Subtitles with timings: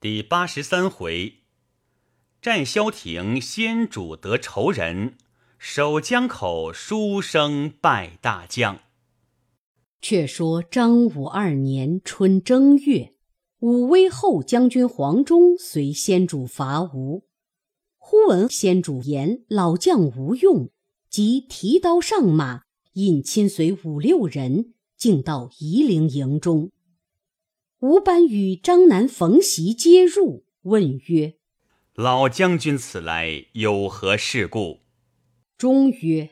[0.00, 1.38] 第八十三回，
[2.40, 5.16] 战萧亭先主得仇人，
[5.58, 8.78] 守江口书生拜大将。
[10.00, 13.14] 却说张武二年春正月，
[13.58, 17.24] 武威后将军黄忠随先主伐吴，
[17.96, 20.70] 忽闻先主言老将吴用，
[21.10, 22.62] 即提刀上马，
[22.92, 26.70] 引亲随五六人，径到夷陵营中。
[27.80, 31.34] 吴班与张南、冯习皆入，问曰
[31.94, 34.80] ：“老将军此来有何事故？”
[35.56, 36.30] 忠曰：“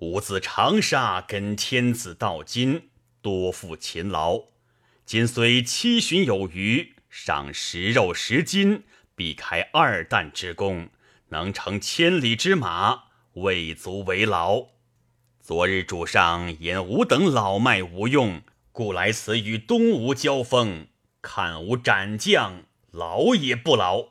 [0.00, 2.90] 吾自长沙跟天子到今，
[3.22, 4.48] 多负勤劳，
[5.06, 8.82] 今虽七旬有余，赏食肉十斤，
[9.14, 10.90] 必开二担之功，
[11.30, 14.66] 能乘千里之马，未足为劳。
[15.40, 18.42] 昨日主上言吾等老迈无用。”
[18.76, 20.88] 故来此与东吴交锋，
[21.22, 24.08] 看吾斩将，劳也不劳。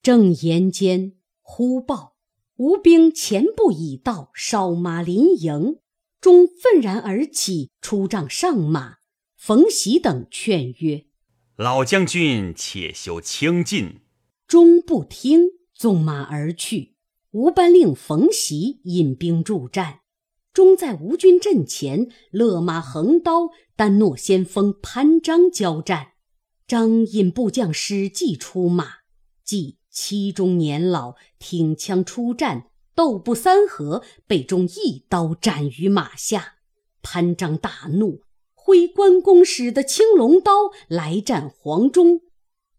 [0.00, 2.14] 正言间，忽报
[2.58, 5.80] 吴兵前部已到，哨马临营。
[6.20, 8.98] 钟愤然而起，出帐上马。
[9.36, 11.06] 冯习等劝曰
[11.58, 14.02] ：“老将军，且休轻进。”
[14.46, 15.40] 钟不听，
[15.74, 16.94] 纵马而去。
[17.32, 20.02] 吴班令冯习引兵助战。
[20.58, 26.14] 终在吴军阵前勒马横刀，单诺先锋潘璋交战。
[26.66, 28.86] 张引部将史记出马，
[29.44, 32.64] 记七中年老，挺枪出战，
[32.96, 36.54] 斗不三合，被钟一刀斩于马下。
[37.02, 38.22] 潘璋大怒，
[38.52, 40.50] 挥关公使的青龙刀
[40.88, 42.22] 来战黄忠，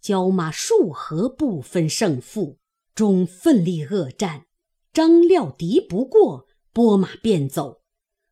[0.02, 2.58] 交马数合，不分胜负。
[2.94, 4.48] 钟奋力恶战，
[4.92, 6.49] 张料敌不过。
[6.80, 7.82] 拨马便走，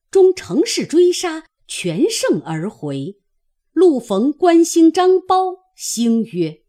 [0.09, 3.17] 终乘势追杀，全胜而回。
[3.73, 6.61] 路逢关兴、张苞，兴曰：“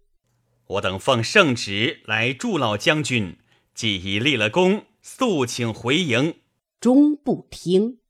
[0.67, 3.39] 我等奉圣旨来助老将军，
[3.77, 6.35] 既已立了功，速请回营。”
[6.81, 8.01] 终不听。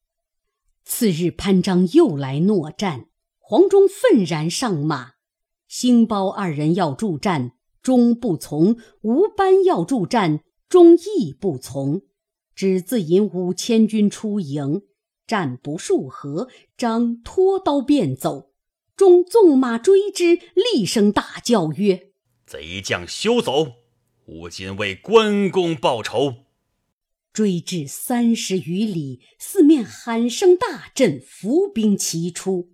[0.86, 5.10] 次日，潘璋又来诺战，黄忠愤然上马。
[5.68, 10.40] 兴、苞二人要助战，终不从；吴班要助战，
[10.70, 12.07] 终亦不从。
[12.58, 14.82] 只自引五千军出营，
[15.28, 18.50] 战不数合，张拖刀便走。
[18.96, 22.08] 众纵马追之，厉声大叫曰
[22.44, 23.74] ：“贼将休走！
[24.24, 26.34] 吾今为关公报仇！”
[27.32, 32.70] 追至三十余里，四面喊声大震，伏兵齐出。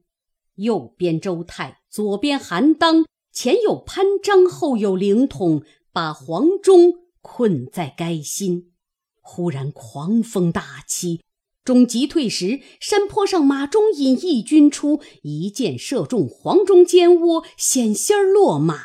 [0.54, 5.62] 右边周泰，左边韩当，前有潘璋，后有凌统，
[5.92, 8.70] 把黄忠困在该心。
[9.26, 11.22] 忽然狂风大起，
[11.64, 18.80] 中急退时，山坡上马忠引义军出，一箭射中黄忠肩窝，险些儿落马。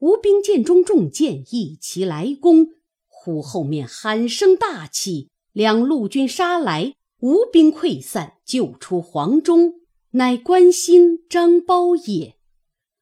[0.00, 2.68] 吴兵见中中箭，一齐来攻。
[3.08, 9.80] 忽后面喊声大起，两路军杀来，吴兵溃散，救出黄忠，
[10.10, 12.36] 乃关兴、张苞也。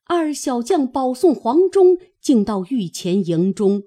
[0.04, 3.82] 二小将保送黄忠，竟到御前营中，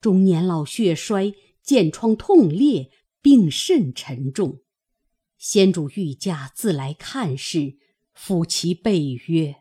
[0.00, 1.34] 中年老血衰。
[1.68, 2.90] 箭疮痛裂，
[3.20, 4.62] 病甚沉重。
[5.36, 7.76] 先主御驾自来看视，
[8.16, 9.56] 抚其背曰：“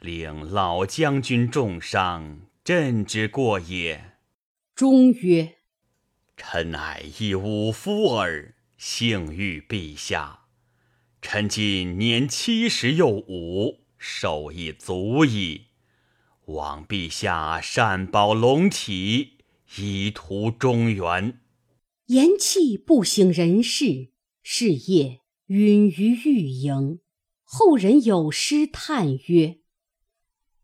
[0.00, 4.14] 令老将军重伤，朕之过也。”
[4.74, 5.56] 终曰
[6.38, 10.44] ：“臣乃一武夫耳，幸遇陛下。
[11.20, 15.66] 臣今年七十又五，寿亦足矣。
[16.46, 19.36] 望陛下善保龙体，
[19.76, 21.38] 以图中原。”
[22.12, 24.10] 言讫，不省人事。
[24.42, 26.98] 是夜允于御营。
[27.42, 29.60] 后人有诗叹曰：“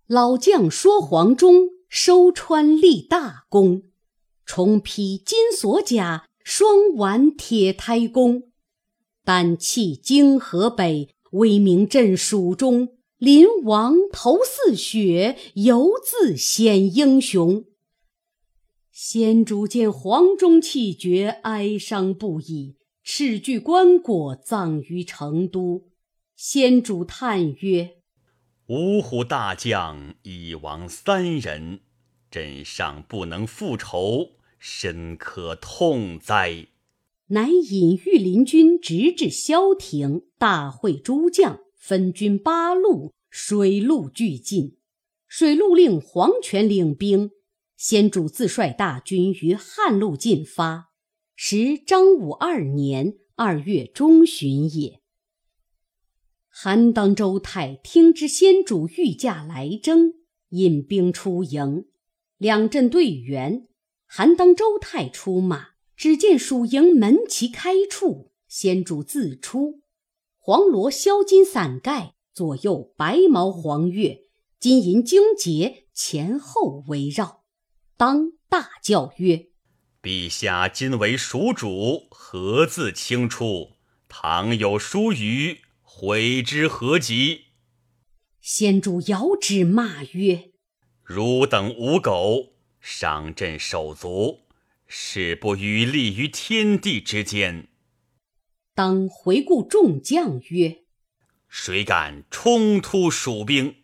[0.07, 3.85] 老将说黄忠，收川立大功。
[4.45, 8.51] 重披金锁甲，双挽铁胎弓。
[9.25, 12.99] 胆气经河北，威名震蜀中。
[13.17, 17.65] 临王头似雪，犹自显英雄。”
[19.00, 22.75] 先主见黄忠气绝，哀伤不已，
[23.05, 25.93] 斥具棺椁，葬于成都。
[26.35, 27.99] 先主叹曰
[28.67, 31.79] ：“五虎大将已亡三人，
[32.29, 36.67] 朕尚不能复仇，深可痛哉！”
[37.31, 44.77] 乃引御林军直至萧亭，大会诸将，分军八路，水陆俱进。
[45.29, 47.31] 水陆令黄权领兵。
[47.79, 50.91] 先主自率大军于汉路进发，
[51.37, 55.01] 时张武二年二月中旬也。
[56.49, 60.15] 韩当、周泰听知先主御驾来征，
[60.49, 61.85] 引兵出营，
[62.37, 63.69] 两阵对员，
[64.07, 65.69] 韩当、周泰出马。
[65.97, 69.83] 只见蜀营门旗开处，先主自出，
[70.39, 74.23] 黄罗镶金伞盖，左右白毛黄月，
[74.61, 77.38] 金银荆结前后围绕。
[77.99, 79.49] 当大叫曰
[80.00, 83.73] ：“陛下今为蜀主，何自轻出？
[84.09, 87.47] 倘有疏虞，悔之何及？”
[88.41, 90.53] 先主遥指骂曰
[91.03, 94.43] ：“汝等无狗，上阵手足！”
[94.87, 97.67] 誓不与立于天地之间。
[98.77, 100.85] 当回顾众将曰
[101.51, 103.83] ：“谁敢冲突蜀兵？”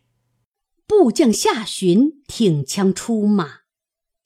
[0.87, 3.64] 部将下旬挺枪出马。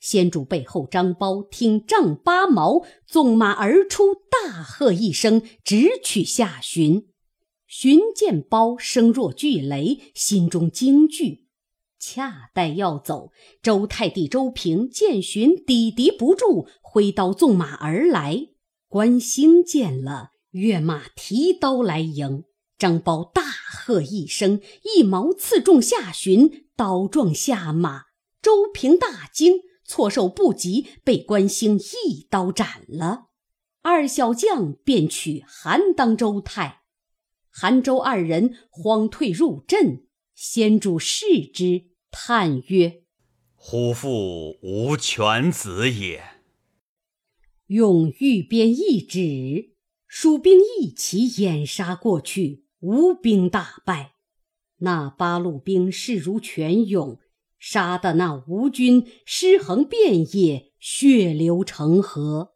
[0.00, 7.08] 先主背后张苞挺丈八矛，纵马而出，大喝一声，直取下旬。
[7.66, 11.48] 寻见苞声若巨雷，心中惊惧。
[11.98, 18.48] 恰待要走，周太帝周平见荀抵敌不住，挥刀纵马而来。
[18.88, 22.44] 关兴见了，跃马提刀来迎。
[22.78, 24.60] 张苞大喝一声，
[24.96, 28.04] 一矛刺中下荀，刀撞下马。
[28.40, 29.58] 周平大惊，
[29.88, 33.30] 措手不及，被关兴一刀斩了。
[33.80, 36.82] 二小将便取韩当、周泰，
[37.48, 40.04] 韩周二人慌退入阵。
[40.34, 43.02] 先主视之，叹曰
[43.56, 46.22] ：“虎父无犬子也。”
[47.68, 49.74] 用玉鞭一指，
[50.06, 54.12] 蜀兵一齐掩杀过去，吴兵大败。
[54.80, 57.18] 那八路兵势如泉涌，
[57.58, 62.54] 杀得那吴军尸横遍野，血流成河。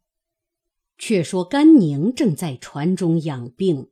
[0.99, 3.91] 却说甘宁正在船中养病，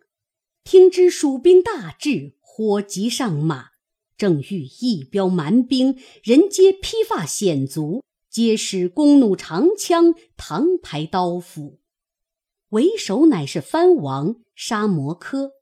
[0.62, 3.70] 听知蜀兵大至，火急上马。
[4.16, 11.80] 正欲一彪蛮兵，人皆披发显足，皆使弓弩长枪、唐牌刀斧。
[12.68, 15.54] 为首乃是藩王沙摩柯，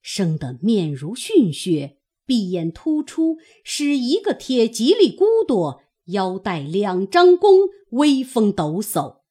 [0.00, 9.22] 生得面如逊血，闭眼突出，使一个铁吉利骨朵，腰带两张弓，威风抖擞。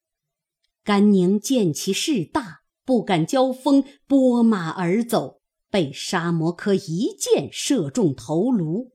[0.83, 5.41] 甘宁见其势大，不敢交锋，拨马而走。
[5.69, 8.91] 被沙摩柯一箭射中头颅，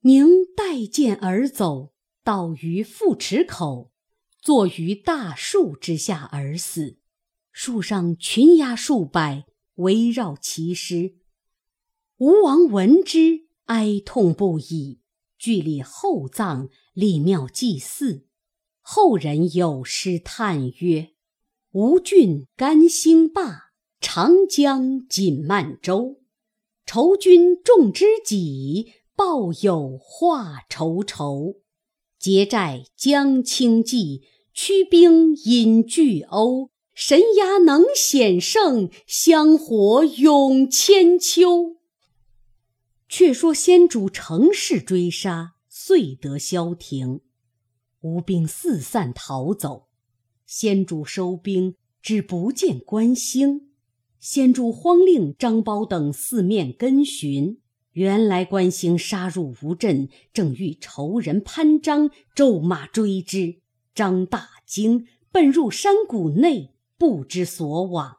[0.00, 1.92] 宁带箭而走，
[2.24, 3.92] 到于富池口，
[4.40, 6.96] 坐于大树之下而死。
[7.52, 9.44] 树上群鸦数百，
[9.74, 11.17] 围绕其尸。
[12.18, 14.98] 吴王闻之，哀痛不已，
[15.38, 18.26] 具立厚葬，立庙祭祀。
[18.80, 21.10] 后人有诗叹曰
[21.70, 23.68] ：“吴郡甘兴霸。”
[24.02, 26.16] 长江锦漫舟，
[26.84, 31.58] 仇君重知己，报友话愁愁。
[32.18, 34.22] 结寨将倾济，
[34.52, 36.70] 驱兵引巨鸥。
[36.94, 41.77] 神鸦能显圣，香火永千秋。
[43.08, 47.20] 却说先主乘势追杀，遂得消停。
[48.00, 49.88] 吴兵四散逃走，
[50.46, 53.70] 先主收兵，只不见关兴。
[54.20, 57.58] 先主慌令张苞等四面跟寻，
[57.92, 63.60] 原来关兴杀入吴镇，正遇仇人潘璋骤马追之。
[63.94, 68.18] 张大惊，奔入山谷内，不知所往。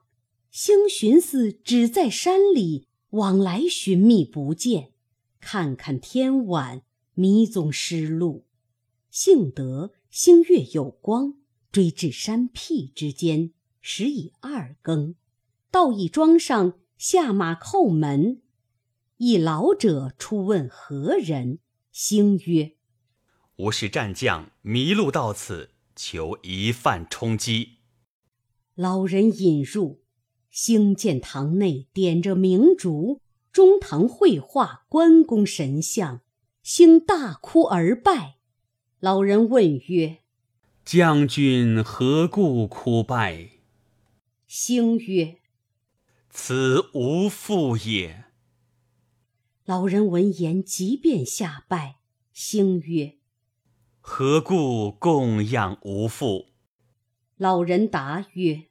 [0.51, 4.91] 兴寻思只在山里，往来寻觅不见。
[5.39, 8.45] 看看天晚，迷踪失路。
[9.09, 11.35] 幸得星月有光，
[11.71, 13.51] 追至山僻之间，
[13.81, 15.15] 时已二更。
[15.71, 18.41] 到一庄上下马叩门，
[19.17, 21.59] 一老者出问何人。
[21.91, 22.75] 星曰
[23.57, 27.77] ：“吾是战将，迷路到此，求一饭充饥。”
[28.75, 29.98] 老人引入，
[30.49, 36.21] 兴建堂内点着明烛，中堂绘画关公神像，
[36.63, 38.37] 兴大哭而拜。
[38.99, 40.17] 老人问曰
[40.83, 43.49] ：“将军何故哭拜？”
[44.47, 45.37] 兴曰：
[46.29, 48.25] 此无父也。
[49.65, 51.97] 老人闻言，即便下拜。
[52.33, 53.17] 兴曰
[54.01, 56.47] ：“何故供养无父？”
[57.37, 58.63] 老人答曰：“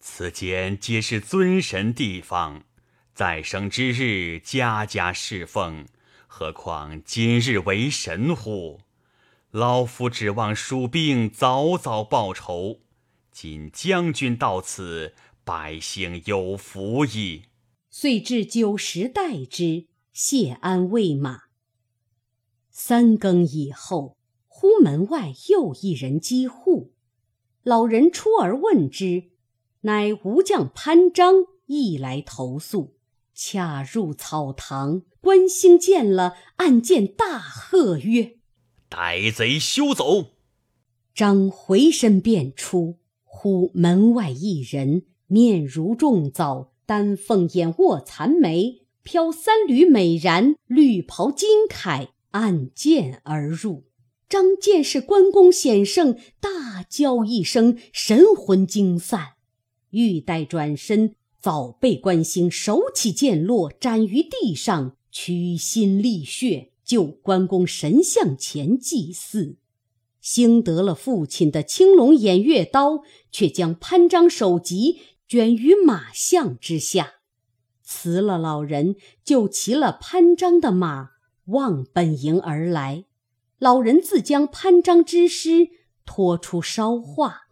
[0.00, 2.64] 此间皆是尊神地方，
[3.14, 5.86] 在生之日家家侍奉，
[6.26, 8.80] 何况今日为神乎？
[9.50, 12.80] 老夫指望蜀兵早早报仇。
[13.30, 17.46] 今将军到此。”百姓有福矣。
[17.88, 21.40] 遂置酒食待之，谢安喂马。
[22.68, 24.16] 三更以后，
[24.46, 26.92] 忽门外又一人击户，
[27.64, 29.29] 老人出而问之，
[29.82, 32.96] 乃吴将潘璋亦来投宿。
[33.34, 38.36] 恰入草堂，关兴见了，暗见大喝曰
[38.90, 40.26] ：“歹贼休走！”
[41.14, 52.08] 张回身便出，忽门外一人，面如重枣，丹凤眼，卧蚕眉，飘三缕美髯，绿袍金铠。
[52.32, 53.84] 暗箭而入，
[54.28, 59.30] 张见是关公显圣，大叫一声，神魂惊散。
[59.90, 69.56] 欲待转身，早被关兴手起剑落，斩于地上，屈心沥血，就关公神像前祭祀。
[70.20, 77.14] 兴得了父亲的青龙偃月刀，却将潘璋首级卷于马项之下，
[77.82, 81.10] 辞了老人，就骑了潘璋的马。
[81.46, 83.06] 望本营而来，
[83.58, 85.70] 老人自将潘璋之尸
[86.04, 87.48] 拖出烧化。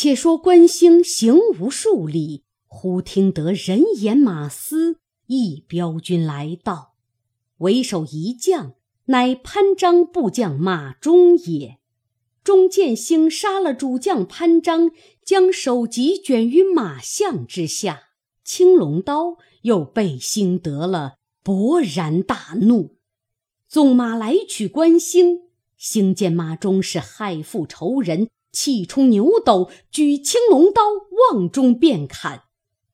[0.00, 6.94] 且说关兴行无数里，忽听得人言马嘶，一彪军来到，
[7.56, 8.74] 为首一将，
[9.06, 11.78] 乃潘璋部将马忠也。
[12.44, 14.92] 中见兴杀了主将潘璋，
[15.24, 18.10] 将首级卷于马项之下，
[18.44, 21.16] 青龙刀又被兴得了。
[21.42, 22.98] 勃然大怒，
[23.66, 25.48] 纵马来取关兴。
[25.76, 30.82] 兴见马忠是害父仇人，气冲牛斗，举青龙刀
[31.32, 32.44] 望中便砍。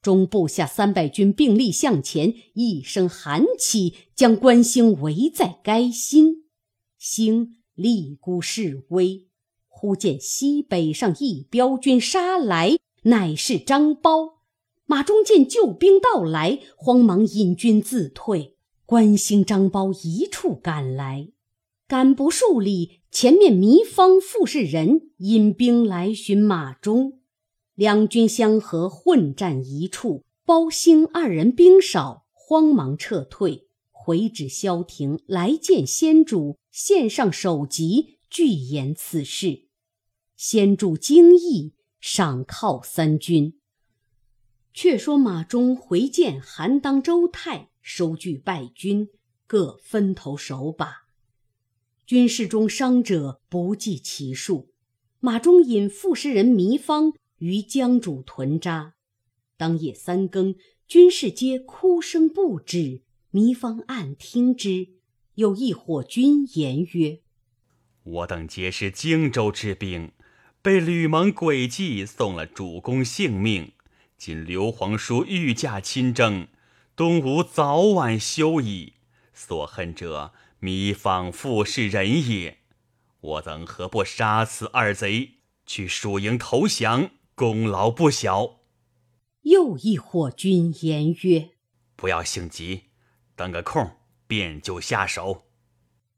[0.03, 6.45] 中部下三百军并力向前，一声喊起，将关兴围在该心。
[6.99, 9.29] 兴立孤势威，
[9.67, 14.35] 忽见西北上一彪军杀来，乃是张苞。
[14.87, 18.57] 马忠见救兵到来，慌忙引军自退。
[18.85, 21.29] 关兴、张苞一处赶来，
[21.95, 27.21] 赶不数里，前面糜芳、傅士仁引兵来寻马忠，
[27.77, 30.25] 两军相合，混战一处。
[30.45, 39.69] 包兴二人兵少，慌忙撤退，回至萧亭，来见先主，献上首级，具言此事。
[40.35, 43.61] 先主惊异，赏犒三军。
[44.73, 49.11] 却说马忠回见韩当、周泰，收据败军，
[49.47, 51.04] 各分头守把。
[52.07, 54.71] 军士中伤者不计其数。
[55.21, 58.95] 马忠引副师人糜芳于江渚屯扎。
[59.57, 60.55] 当夜三更，
[60.87, 63.03] 军士皆哭声不止。
[63.33, 64.89] 糜芳暗听之，
[65.35, 67.21] 有一伙军言曰
[68.05, 70.13] ：“我等皆是荆州之兵，
[70.63, 73.73] 被吕蒙诡计，送了主公性命。”
[74.17, 76.47] 今刘皇叔御驾亲征，
[76.95, 78.93] 东吴早晚休矣。
[79.35, 82.61] 所恨者，糜芳、傅士仁也。
[83.21, 85.35] 我等何不杀此二贼，
[85.67, 88.61] 去蜀营投降，功劳不小。
[89.43, 91.51] 又一伙军言曰
[91.97, 92.85] ：“不要性急，
[93.37, 95.47] 等个空便就下手。”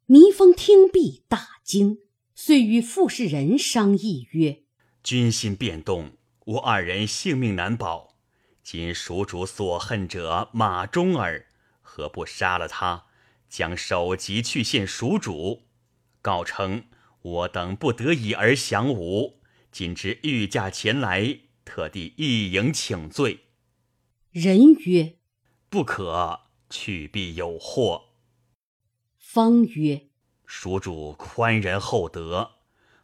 [0.06, 1.98] 糜芳听毕大惊，
[2.34, 4.62] 遂与傅士仁商议曰
[5.02, 6.12] ：“军心变动。”
[6.46, 8.14] 吾二人性命难保，
[8.62, 11.48] 今蜀主所恨者马忠儿，
[11.82, 13.05] 何不杀了他，
[13.56, 15.62] 将首级去献蜀主，
[16.20, 16.84] 告称
[17.22, 19.40] 我等不得已而降吴，
[19.72, 23.44] 今知御驾前来，特地一迎请罪。
[24.30, 25.14] 人曰
[25.70, 28.08] ：“不可，去必有祸。”
[29.16, 30.08] 方曰
[30.44, 32.56] ：“蜀主宽仁厚德，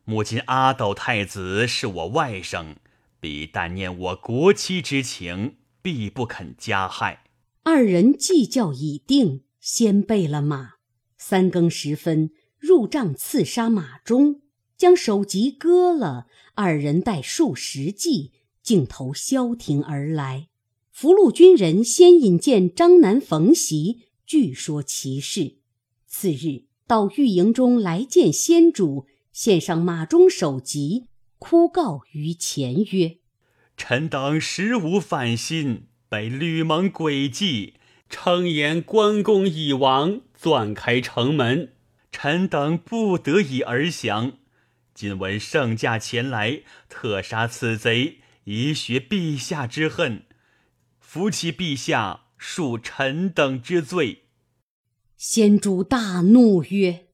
[0.04, 2.76] 母亲阿斗太子是我外甥。”
[3.20, 7.24] 彼但念我国戚之情，必不肯加害。
[7.62, 10.72] 二人计较已定，先备了马。
[11.16, 14.42] 三更时分，入帐刺杀马忠，
[14.76, 16.26] 将首级割了。
[16.54, 20.48] 二人带数十骑，径投萧亭而来。
[20.90, 25.58] 俘虏军人先引见张南、冯习，据说其事。
[26.06, 31.06] 次日到御营中来见先主，献上马忠首级。
[31.38, 33.18] 哭告于前曰
[33.76, 37.74] ：“臣等实无反心，被吕蒙诡计，
[38.12, 41.72] 称言关公已亡，钻开城门，
[42.12, 44.34] 臣等不得已而降。
[44.92, 50.26] 今闻圣驾前来，特杀此贼，以雪陛下之恨，
[51.00, 54.24] 扶其陛下恕臣等之罪。”
[55.16, 57.06] 先主大怒曰：“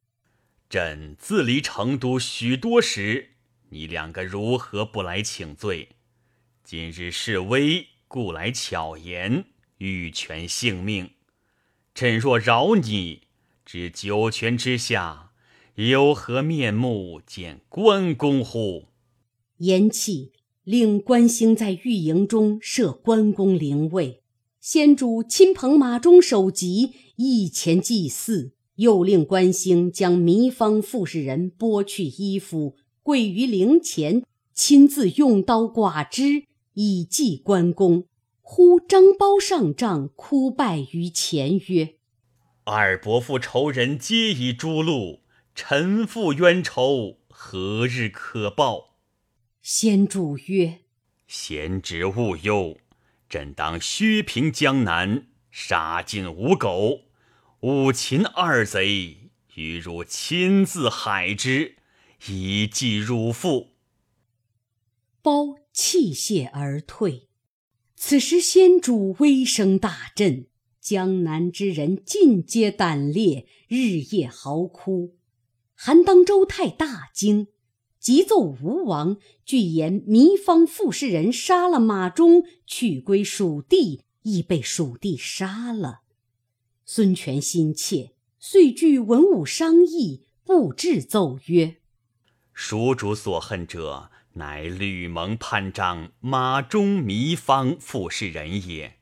[0.68, 3.36] 朕自离成都许多时。”
[3.70, 5.90] 你两个如何不来请罪？
[6.64, 9.44] 今日示威，故来巧言，
[9.78, 11.10] 欲全性命。
[11.94, 13.22] 朕若饶你，
[13.64, 15.32] 至九泉之下，
[15.74, 18.84] 有何面目见关公乎？
[19.58, 20.30] 言讫，
[20.62, 24.22] 令关兴在御营中设关公灵位。
[24.60, 28.52] 先主亲朋马中首级，一前祭祀。
[28.76, 34.22] 又令关兴将糜芳傅士人剥去衣服，跪于灵前，
[34.54, 36.44] 亲自用刀剐之，
[36.74, 38.04] 以祭关公。
[38.50, 41.96] 呼张苞上帐，哭拜于前曰
[42.64, 45.20] ：“二伯父仇人皆已诛戮，
[45.54, 48.96] 臣父冤仇何日可报？”
[49.60, 50.78] 先主曰
[51.28, 52.78] ：“贤侄勿忧，
[53.28, 57.02] 朕当削平江南，杀尽吴狗。”
[57.60, 61.76] 五禽二贼，欲汝亲自海之，
[62.28, 63.74] 以祭汝父。
[65.20, 67.27] 包泣谢而退。
[68.00, 70.46] 此时先主威声大振，
[70.80, 75.16] 江南之人尽皆胆裂，日夜嚎哭。
[75.74, 77.48] 韩当、周泰大惊，
[77.98, 86.02] 急奏吴王，据言糜芳傅士人杀了马忠，去归蜀地，亦被蜀地杀了。
[86.86, 91.78] 孙权心切，遂据文武商议，布置奏曰
[92.54, 98.96] ：“蜀主所恨者，乃吕蒙、潘璋、马忠、糜芳、傅士人也。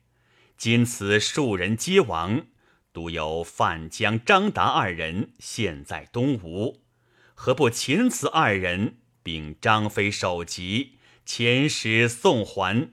[0.57, 2.47] 今此数人皆亡，
[2.91, 6.81] 独有范江、张达二人现在东吴，
[7.33, 12.91] 何不擒此二人，并张飞首级，遣使送还，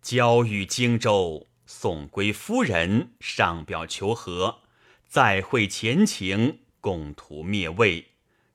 [0.00, 4.60] 交与荆州？”送归夫人，上表求和，
[5.08, 8.12] 再会前情，共图灭魏，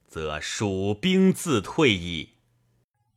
[0.08, 2.30] 则蜀兵自退矣。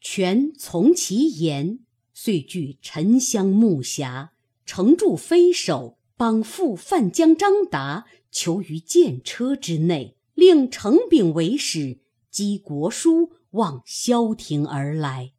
[0.06, 1.80] 权从其言，
[2.12, 4.28] 遂据沉香木匣，
[4.66, 15.32] 乘助飞首，绑缚范江、张达，囚于箭车之内，令程秉为使，击国书，望萧亭而来。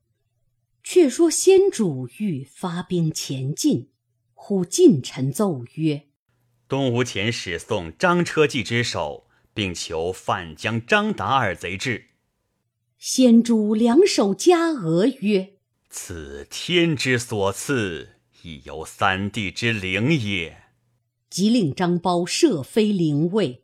[0.83, 3.91] 却说先主欲发兵前进。
[4.33, 6.07] 呼近臣奏曰
[6.67, 12.09] ：“东吴遣使送张车骑之首，并求范江、张达二贼至。”
[12.97, 15.55] 先主两手加额曰
[15.89, 18.09] ：“此天之所赐，
[18.43, 20.63] 亦有三弟之灵也。”
[21.29, 23.63] 即令张苞设飞灵位。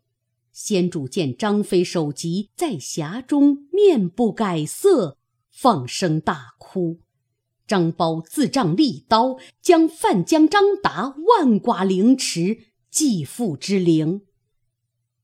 [0.51, 5.17] 先主见张飞首级在匣中，面不改色，
[5.49, 6.99] 放声大哭。
[7.65, 14.23] 张苞自仗利刀，将范江、张达万剐凌迟，继父之灵。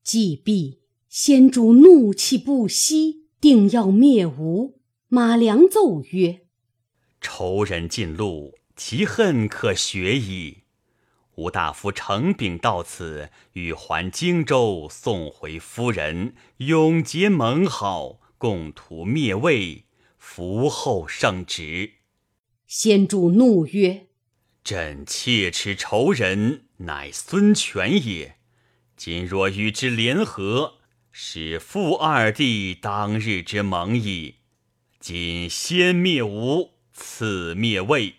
[0.02, 4.78] 既毕，先主怒气不息，定要灭吴。
[5.10, 6.42] 马良奏曰
[7.20, 10.64] ：“仇人尽路，其恨可学矣。
[11.36, 19.86] 吴大夫程秉到此，欲还荆州，送回夫人，永结盟好，共图灭魏，
[20.18, 21.92] 福后圣旨。”
[22.66, 24.08] 先主怒曰
[24.62, 28.36] ：“朕切齿仇人，乃孙权也。
[28.94, 30.77] 今若与之联合，
[31.20, 34.36] 是父二弟当日之盟矣。
[35.00, 38.14] 今先灭吴，次灭魏，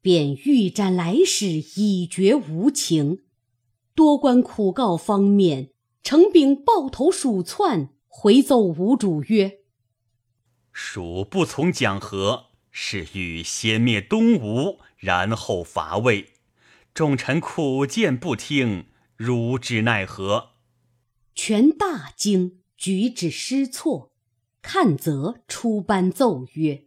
[0.00, 3.24] 便欲斩来使，以绝无情。
[3.96, 5.70] 多关苦告方面，
[6.04, 9.58] 程秉抱头鼠窜，回奏吴主曰
[10.72, 16.34] ：‘蜀不从讲和。’”是欲先灭东吴，然后伐魏。
[16.94, 20.51] 众臣苦谏不听，如之奈何？
[21.34, 24.12] 权大惊，举止失措。
[24.62, 26.84] 看则出班奏曰：“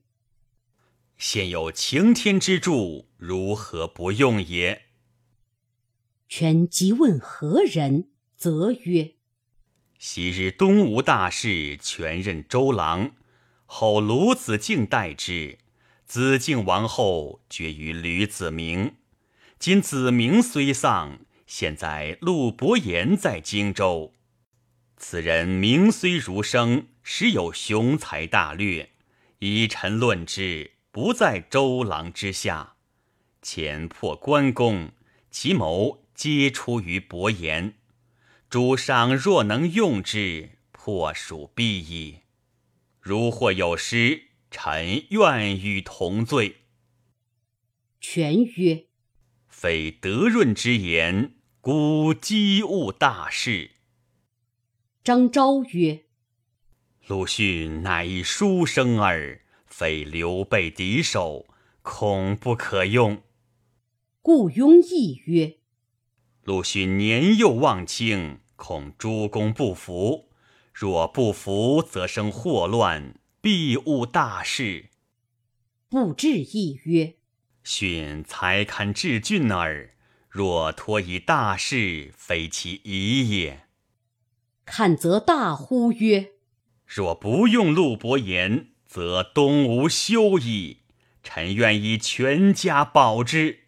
[1.18, 4.84] 现有擎天之柱，如何不用也？”
[6.30, 9.16] 权即问何人，则曰
[10.00, 13.12] ：“昔日东吴大事，权任周郎，
[13.66, 15.60] 后鲁子敬代之。”
[16.08, 18.96] 子敬王后绝于吕子明，
[19.60, 24.14] 今子明虽丧，现在陆伯言在荆州。
[24.98, 28.92] 此人名虽如生，实有雄才大略。
[29.40, 32.76] 以臣论之，不在周郎之下。
[33.42, 34.92] 前破关公，
[35.30, 37.76] 其谋皆出于伯言。
[38.50, 42.22] 主上若能用之，破蜀必矣。
[43.00, 44.24] 如或有失。
[44.52, 46.62] 臣愿与同罪。
[48.00, 48.86] 权曰
[49.50, 53.72] ：“非德润之言，孤机误大事。”
[55.06, 56.06] 张昭曰
[57.06, 61.46] ：“鲁迅乃一书生耳，非刘备敌手，
[61.84, 63.22] 恐不可用。”
[64.24, 65.58] 顾雍亦曰
[66.42, 70.32] ：“鲁迅年幼望轻，恐诸公不服。
[70.74, 74.90] 若不服，则生祸乱，必误大事。”
[75.88, 77.18] 不至亦曰
[77.64, 79.92] ：“训才堪治郡耳，
[80.28, 83.62] 若托以大事，非其宜也。”
[84.66, 86.32] 看则大呼曰
[86.86, 90.80] ：“若不用陆伯言，则东吴休矣。
[91.24, 93.60] 臣愿以全家保之。”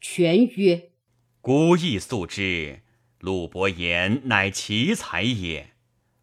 [0.00, 0.90] 权曰
[1.40, 2.82] ：“孤亦素之，
[3.18, 5.70] 陆伯言乃奇才也。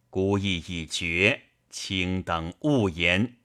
[0.08, 3.36] 孤意已决，卿等勿言。”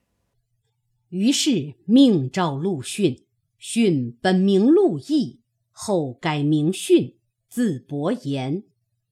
[1.10, 3.26] 于是命召陆逊。
[3.58, 8.62] 逊本名陆毅，后改名逊，字伯言，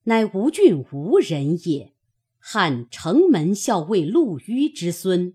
[0.08, 1.92] 乃吴郡吴人也。
[2.38, 5.34] 汉城门校尉陆虞之孙，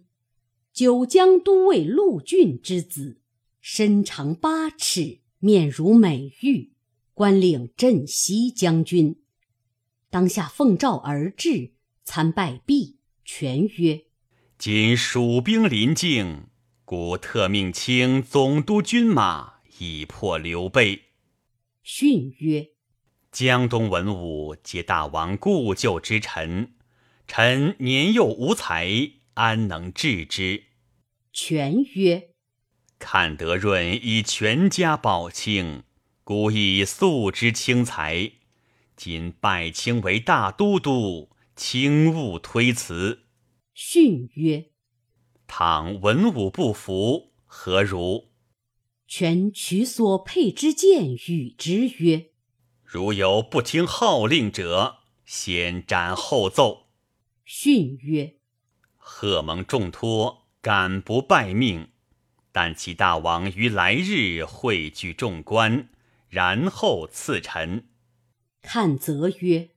[0.73, 3.21] 九江都尉陆俊之子，
[3.61, 6.71] 身长八尺，面如美玉，
[7.13, 9.21] 官领镇西将军。
[10.09, 14.05] 当下奉诏而至，参拜毕，全曰
[14.57, 16.47] ：“今蜀兵临境。”
[16.83, 21.03] 故特命卿总督军马，以破刘备。
[21.83, 22.69] 训曰
[23.33, 26.73] ：“江东文武皆大王故旧之臣，
[27.27, 28.87] 臣年幼无才，
[29.33, 30.65] 安能治之？”
[31.33, 32.29] 权曰
[32.99, 35.81] ：“看德润以全家保清，
[36.23, 38.33] 故以素之轻才。
[38.95, 43.23] 今拜卿为大都督，轻勿推辞。”
[43.73, 44.65] 训曰。
[45.47, 48.25] 倘文武不服，何如？
[49.07, 52.27] 权取所佩之剑与之曰
[52.93, 56.89] ：“如有不听号令者，先斩后奏。”
[57.43, 58.35] 训曰
[58.97, 61.87] ：“贺蒙重托，敢不拜命？
[62.51, 65.89] 但其大王于来日汇聚众官，
[66.29, 67.87] 然后赐臣。”
[68.61, 69.69] 看则曰：“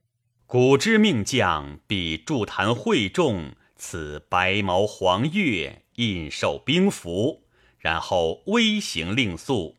[0.45, 7.47] 古之命将，必助坛会众。”此白毛黄钺，印授兵符，
[7.79, 9.77] 然后微行令速。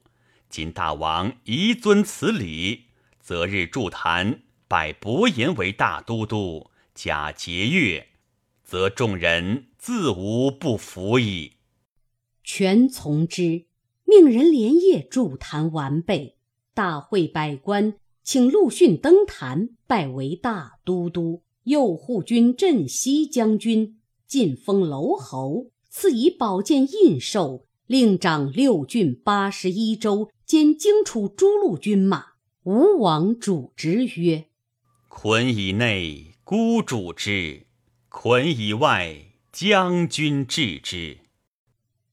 [0.48, 2.86] 今大王宜遵此礼，
[3.28, 8.04] 择日筑坛，拜伯言为大都督，假节钺，
[8.64, 11.52] 则众人自无不服矣。
[12.42, 13.66] 权从之，
[14.06, 16.38] 命人连夜筑坛完备，
[16.72, 21.42] 大会百官，请陆逊登坛，拜为大都督。
[21.64, 32.37] 右护军镇西将军，晋封楼侯，赐以宝剑印绶，令掌六郡八十一州，兼荆楚诸路军马。
[32.64, 34.48] 吴王主之曰
[35.08, 37.66] ：“捆以内，孤主之；
[38.08, 41.18] 捆以外，将军治之。”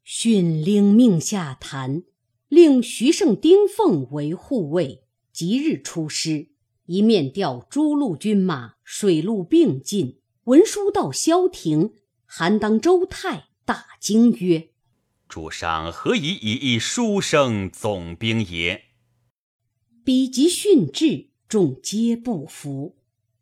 [0.06, 2.04] 训令命下坛，
[2.48, 5.04] 令徐盛、丁奉为护卫，
[5.34, 6.50] 即日出师。
[6.86, 10.20] 一面调诸路军马，水陆并进。
[10.44, 14.70] 文书到萧亭，韩当、周泰大惊曰
[15.28, 18.84] ：“主上何以以一书生总兵也？”
[20.06, 22.96] 彼及训至，众皆不服。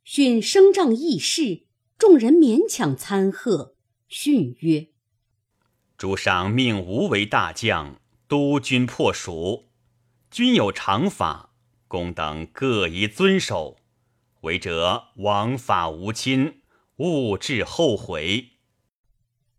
[0.06, 1.64] 训升帐议事，
[1.98, 3.76] 众人勉强参贺。
[4.08, 4.88] 训曰
[5.98, 8.00] ：“主上命吾为大将，
[8.30, 9.66] 督军破蜀，
[10.32, 11.54] 军有常法。”
[11.90, 13.78] 公等各宜遵守，
[14.44, 16.62] 违者枉法无亲，
[16.96, 18.52] 勿致后悔。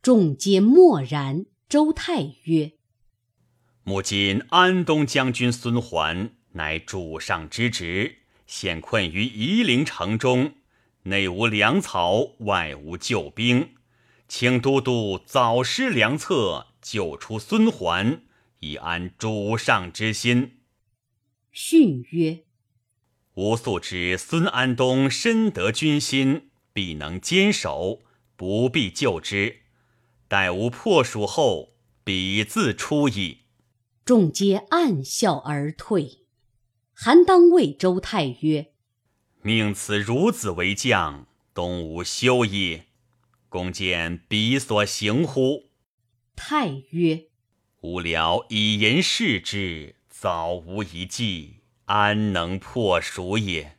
[0.00, 1.44] 众皆默然。
[1.68, 2.72] 周泰曰
[3.84, 10.54] ：“母今安东将军孙桓，乃主上之职，现困于夷陵城中，
[11.04, 13.74] 内无粮草，外无救兵，
[14.28, 18.22] 请都督早施良策，救出孙桓，
[18.60, 20.58] 以安主上之心。”
[21.50, 22.44] 训曰
[23.34, 28.02] ：“吾素知孙安东深得军心，必能坚守，
[28.36, 29.60] 不必救之。
[30.28, 33.38] 待吾破蜀后，彼自出矣。”
[34.04, 36.23] 众皆暗笑而退。
[36.96, 38.72] 韩当谓周泰曰
[39.42, 42.83] ：“命此孺子为将，东吴休矣。
[43.48, 45.70] 公见彼所行乎？”
[46.37, 47.26] 泰曰
[47.83, 53.76] ：“吾僚以言视之。”早无一计，安能破蜀也？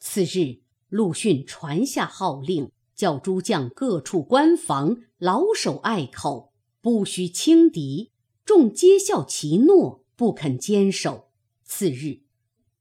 [0.00, 8.10] 次日，陆逊传下号令，叫诸将各处关防，牢守隘口，不许轻敌。
[8.44, 11.28] 众皆效其诺，不肯坚守。
[11.62, 12.21] 次日，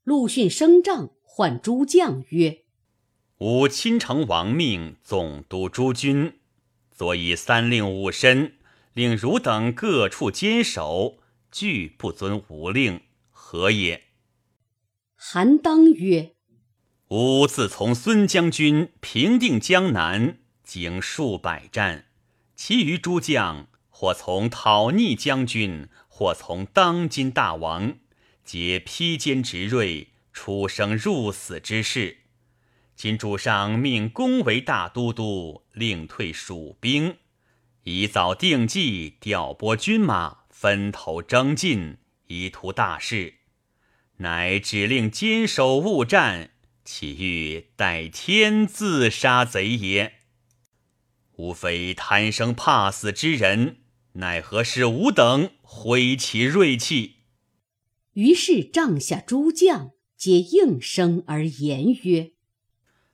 [0.04, 2.64] 陆逊升帐，唤诸将曰
[3.40, 6.40] ：“吾亲承王命，总督诸军，
[6.92, 8.54] 所以三令五申，
[8.94, 11.18] 令汝等各处坚守。”
[11.52, 14.06] 拒不遵吾令，何也？
[15.18, 16.36] 韩当曰
[17.10, 22.06] ：“吾自从孙将军平定江南，经数百战，
[22.56, 27.98] 其余诸将或从讨逆将军，或从当今大王，
[28.52, 32.18] 皆披坚执锐，出生入死之事。
[32.98, 37.16] 今主上命公为大都督，令退蜀兵，
[37.84, 43.36] 以早定计，调拨军马，分头征进，以图大事。
[44.18, 46.50] 乃指令坚守勿战。
[46.84, 50.16] 岂欲待天自杀贼也？
[51.38, 53.78] 吾非贪生怕死之人，
[54.16, 57.21] 奈何使吾等挥其锐气？
[58.14, 62.32] 于是帐下诸将皆应声而言曰：“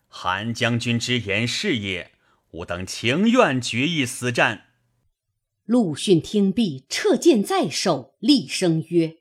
[0.07, 2.11] 韩将军之言是也，
[2.51, 4.65] 吾等情愿决一死战。”
[5.65, 9.17] 陆逊听毕，撤剑在手，厉声曰：“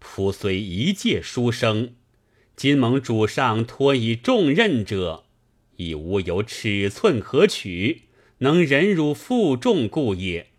[0.00, 1.96] 仆虽一介书生。”
[2.56, 5.26] 今蒙主上托以重任者，
[5.76, 8.02] 亦无有尺寸可取，
[8.38, 10.52] 能忍辱负重故也。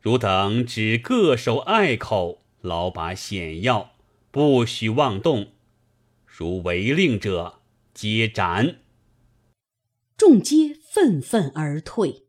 [0.00, 3.92] 汝等只各守隘口，牢把险要，
[4.30, 5.52] 不许妄动。
[6.24, 7.60] 如违令者，
[7.92, 8.80] 皆斩。
[10.16, 12.22] 众皆愤愤而退。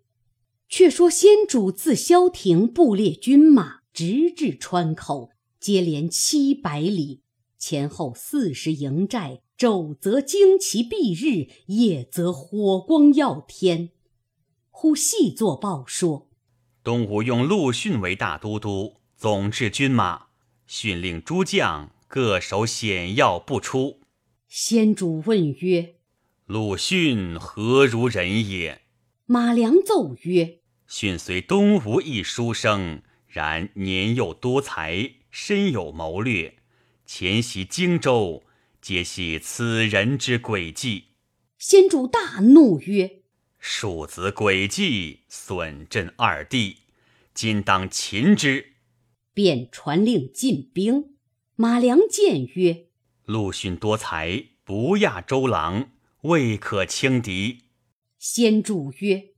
[0.68, 7.22] 却说先主自萧亭布列军马，直至川口，接连七百里。
[7.58, 13.92] 前后四十营寨，昼则旌旗蔽日，夜则火光耀天。
[14.70, 16.28] 忽细作报说：
[16.84, 20.25] 东吴用陆逊为大都督，总治军马，
[20.68, 24.02] 训令诸将各守险要不出。
[24.48, 25.96] 先主问曰
[26.46, 28.82] ：“鲁迅何如人也？”
[29.26, 36.56] 马良奏曰：“逊虽东吴一书生，然年幼多才，深有谋略。”
[37.06, 38.44] 前袭荆州，
[38.82, 41.06] 皆系此人之诡计。
[41.58, 43.22] 先主大怒曰
[43.60, 46.78] ：“庶子诡计，损朕二弟，
[47.34, 48.74] 今当擒之。”
[49.36, 51.12] 便传令进兵。
[51.56, 52.88] 马良谏曰
[53.26, 57.66] ：“陆逊多才，不亚周郎，未可轻敌。”
[58.18, 59.34] 先主曰：“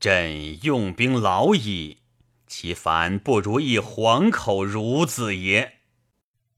[0.00, 1.98] 朕用兵老矣，
[2.46, 5.74] 其凡不如一黄口孺子也。”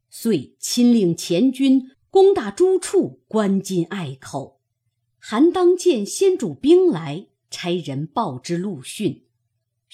[0.09, 4.61] 遂亲令前军攻打诸处，关进隘口。
[5.19, 9.25] 韩当见先主兵来，差人报之陆逊。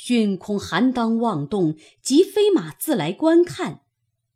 [0.01, 3.81] 逊恐韩当妄动，即飞马自来观看。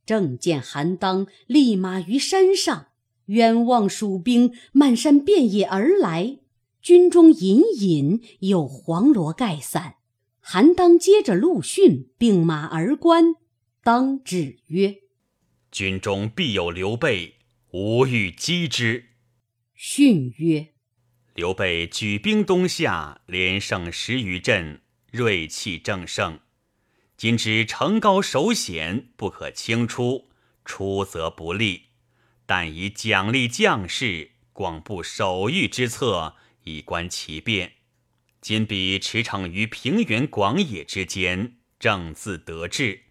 [0.05, 2.88] 正见韩当立马于山上，
[3.27, 6.40] 远望蜀兵漫山遍野而来，
[6.83, 9.98] 军中隐隐有黄罗盖伞。
[10.40, 13.37] 韩当接着陆逊并马而观，
[13.85, 14.96] 当指曰。
[15.70, 17.37] 军中必有刘备，
[17.70, 19.11] 吾欲击之。
[19.75, 20.72] 逊曰
[21.37, 24.82] ：“刘备举兵东下，连胜十余阵，
[25.12, 26.40] 锐气正盛。
[27.16, 30.31] 今知城高守险，不可轻出，
[30.64, 31.85] 出则不利。
[32.46, 37.75] 但以奖励将士，广布守御之策，以观其变。
[38.40, 43.03] 今彼驰骋于平原广野之间，正自得志。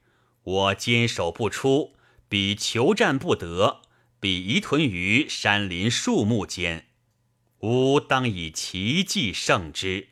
[0.44, 1.96] 我坚守不出。”
[2.32, 3.82] 彼求战不得，
[4.22, 6.88] 彼移屯于山林树木间，
[7.60, 10.12] 吾当以奇计胜之。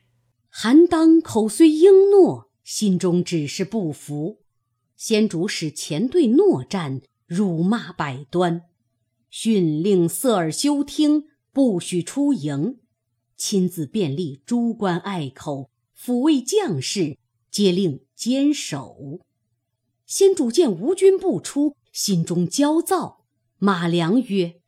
[0.50, 4.40] 韩当口虽应诺，心中只是不服。
[4.98, 8.64] 先主使前队诺战，辱骂百端，
[9.30, 12.80] 训令色耳休听，不许出营。
[13.38, 17.18] 亲自便立诸关隘口，抚慰将士，
[17.50, 19.22] 皆令坚守。
[20.06, 21.76] 先主见吴军不出。
[21.92, 23.26] 心中焦躁，
[23.58, 24.62] 马良曰：“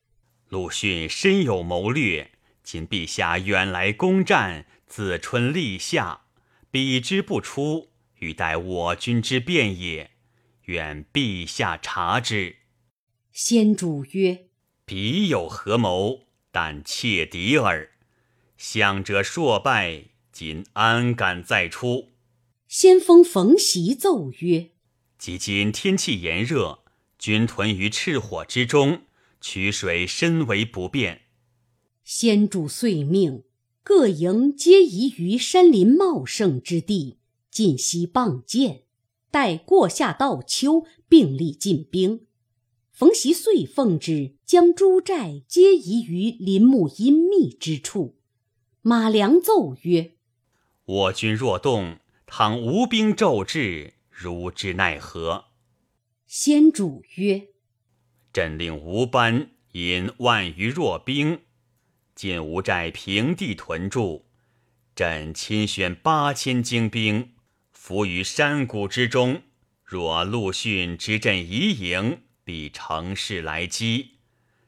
[0.50, 2.32] 鲁迅深有谋略，
[2.72, 6.22] 今陛下远来攻战，自春立夏，
[6.72, 10.12] 彼之不出，欲待我军之变也。
[10.68, 12.60] 愿陛下察之。”
[13.34, 14.46] 先主曰
[14.88, 16.28] ：“彼有何谋？
[16.50, 17.92] 但窃敌耳。
[18.56, 22.12] 降者硕败，今安敢再出？”
[22.70, 24.70] 先锋冯习奏曰
[25.20, 26.80] ：“即今天气炎热。”
[27.20, 29.02] 军屯于赤火之中，
[29.42, 31.24] 取水深为不便。
[32.04, 33.44] 先主遂命
[33.84, 37.18] 各营皆移于山林茂盛之地，
[37.50, 38.84] 尽息傍剑，
[39.30, 42.28] 待过夏到秋，并力进兵。
[42.92, 48.18] 冯习遂奉旨，将诸寨皆移于林木阴密之处。
[48.82, 50.16] 马良奏曰
[50.86, 55.46] ：“我军若动，倘无兵骤至，如之奈何？”
[56.28, 57.48] 先主曰
[58.32, 61.40] ：“朕令吴班引万余弱兵，
[62.14, 64.26] 今吴寨平地屯驻，
[64.96, 67.34] 朕亲选八千精兵，
[67.72, 69.44] 伏于山谷之中。
[69.84, 74.20] 若陆逊执阵疑营，必乘势来击，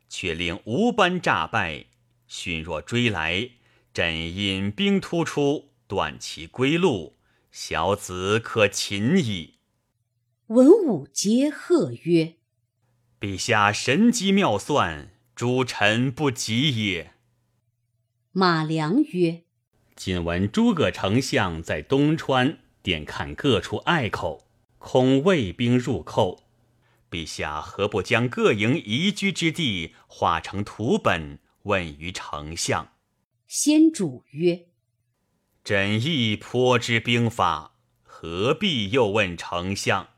[0.09, 1.85] 却令吴班诈败。
[2.27, 3.51] 逊若追来，
[3.93, 7.17] 朕引兵突出，断其归路，
[7.51, 9.59] 小子可擒矣。
[10.47, 12.35] 文武皆贺曰
[13.21, 17.12] ：“陛下神机妙算，诸臣不及也。”
[18.35, 19.43] 马良曰
[19.95, 24.47] ：“今闻诸葛丞相在东川点看各处隘口，
[24.79, 26.41] 恐魏兵入寇。
[27.11, 32.93] 陛下何不将各营宜居之地化成图本，问于丞相？”
[33.45, 34.65] 先主曰
[35.63, 40.09] ：“朕亦颇知兵法，何必又问丞相？”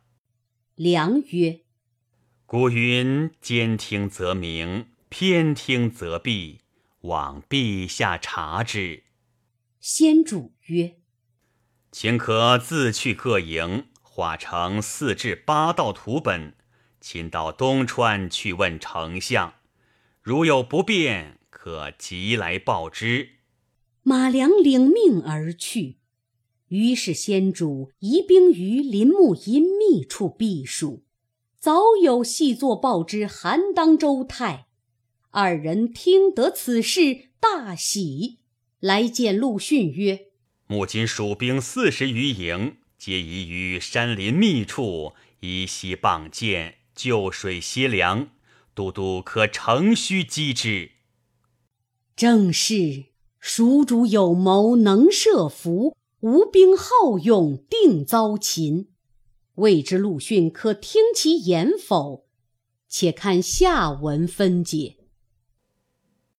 [0.76, 1.60] 良曰
[2.48, 6.62] ：“古云：兼听则明，偏听则弊。”
[7.08, 9.04] 望陛下查之。
[9.80, 10.98] 先主曰
[11.92, 16.56] ：“请可自去各营，画成四至八道图本，
[17.00, 19.54] 请到东川去问丞相。
[20.22, 23.30] 如有不便，可即来报之。”
[24.02, 25.98] 马良领命而去。
[26.70, 31.04] 于是先主移兵于林木隐秘处避暑。
[31.60, 34.65] 早有细作报之韩当、周泰。
[35.38, 38.38] 二人听得此事，大喜，
[38.80, 40.28] 来见陆逊曰
[40.66, 48.30] ：“目今蜀兵四十余营，皆移于山林密处依溪傍涧，就水歇凉。
[48.74, 50.92] 都督可乘虚击之。”
[52.16, 58.88] 正是蜀主有谋，能设伏；吴兵好勇，定遭擒。
[59.56, 62.26] 未知陆逊可听其言否？
[62.88, 64.95] 且看下文分解。